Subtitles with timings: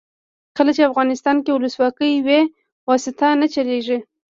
[0.57, 2.41] کله چې افغانستان کې ولسواکي وي
[2.89, 3.97] واسطه نه چلیږي.